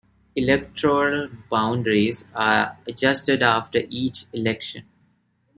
Electoral 0.35 1.29
boundaries 1.47 2.27
are 2.33 2.79
adjusted 2.87 3.43
after 3.43 3.81
each 3.91 4.25
election. 4.33 4.83